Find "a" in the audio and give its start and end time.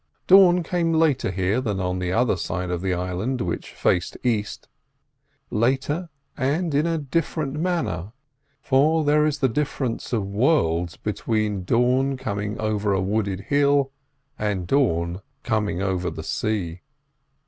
6.87-6.97, 12.93-12.99